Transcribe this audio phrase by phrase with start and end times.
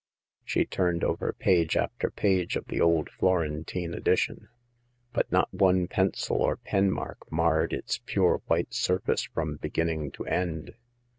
[0.43, 4.49] She turned over page after page of the old Florentine edition,
[5.13, 10.25] but not one pencil or pen mark marred its pure white surface from beginning to
[10.25, 10.73] end.